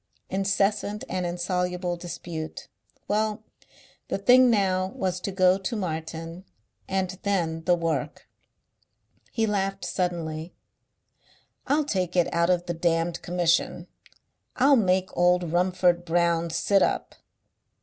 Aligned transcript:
Incessant 0.31 1.03
and 1.07 1.27
insoluble 1.27 1.95
dispute. 1.95 2.67
Well, 3.07 3.43
the 4.07 4.17
thing 4.17 4.49
now 4.49 4.87
was 4.95 5.19
to 5.19 5.31
go 5.31 5.59
to 5.59 5.75
Martin.... 5.75 6.43
And 6.87 7.19
then 7.21 7.65
the 7.65 7.75
work! 7.75 8.27
He 9.31 9.45
laughed 9.45 9.85
suddenly. 9.85 10.55
"I'll 11.67 11.85
take 11.85 12.15
it 12.15 12.33
out 12.33 12.49
of 12.49 12.65
the 12.65 12.73
damned 12.73 13.21
Commission. 13.21 13.85
I'll 14.55 14.75
make 14.75 15.15
old 15.15 15.53
Rumford 15.53 16.03
Brown 16.03 16.49
sit 16.49 16.81
up." 16.81 17.13